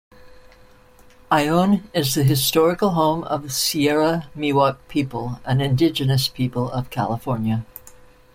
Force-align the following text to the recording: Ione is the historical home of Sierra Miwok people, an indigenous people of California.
Ione 1.31 1.83
is 1.93 2.15
the 2.15 2.23
historical 2.23 2.89
home 2.89 3.23
of 3.25 3.53
Sierra 3.53 4.31
Miwok 4.35 4.77
people, 4.87 5.39
an 5.45 5.61
indigenous 5.61 6.27
people 6.27 6.71
of 6.71 6.89
California. 6.89 7.63